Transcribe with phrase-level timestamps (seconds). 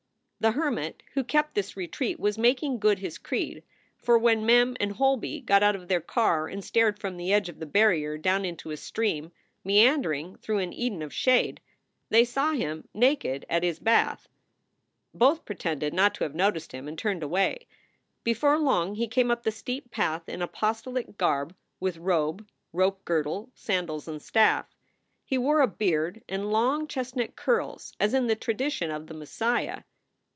[0.41, 3.61] The hermit who kept this retreat was making good his creed,
[3.99, 7.47] for when Mem and Holby got out of their car and stared from the edge
[7.47, 9.31] of the barrier down into a stream
[9.63, 11.61] meandering through an Eden of shade,
[12.09, 14.27] they saw him naked at his bath.
[15.13, 17.67] Both pretended not to have noticed him and turned away.
[18.23, 23.51] Before long he came up the steep path in apostolic garb with robe, rope girdle,
[23.53, 24.65] sandals, and staff.
[25.23, 29.81] He wore a beard and long chestnut curls as in the tradition of the Messiah.